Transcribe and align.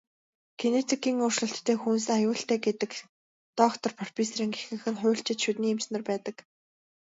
Генетикийн 0.59 1.17
өөрчлөлттэй 1.25 1.77
хүнс 1.79 2.05
аюултай 2.17 2.57
гэдэг 2.65 2.91
доктор, 3.59 3.91
профессорын 3.99 4.51
ихэнх 4.57 4.83
нь 4.91 4.99
хуульчид, 5.01 5.37
шүдний 5.43 5.71
эмч 5.73 5.83
нар 5.91 6.03
байдаг. 6.09 6.35